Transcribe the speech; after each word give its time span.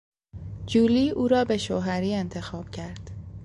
جولی 0.65 1.09
او 1.09 1.27
را 1.27 1.45
به 1.45 1.57
شوهری 1.57 2.13
انتخاب 2.15 2.71
کرد. 2.71 3.11